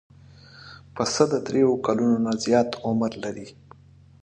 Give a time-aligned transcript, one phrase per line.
[0.95, 3.47] پسه د درېیو کلونو نه زیات عمر لري.